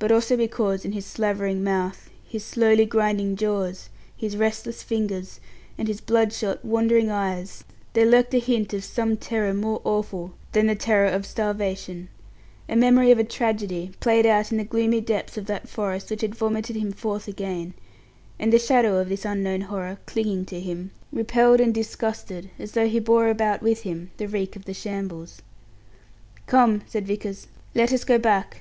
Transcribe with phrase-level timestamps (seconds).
[0.00, 5.38] But also because, in his slavering mouth, his slowly grinding jaws, his restless fingers,
[5.78, 7.62] and his bloodshot, wandering eyes,
[7.92, 12.08] there lurked a hint of some terror more awful than the terror of starvation
[12.68, 16.22] a memory of a tragedy played out in the gloomy depths of that forest which
[16.22, 17.72] had vomited him forth again;
[18.40, 22.88] and the shadow of this unknown horror, clinging to him, repelled and disgusted, as though
[22.88, 25.40] he bore about with him the reek of the shambles.
[26.48, 28.48] "Come," said Vickers, "Let us go back.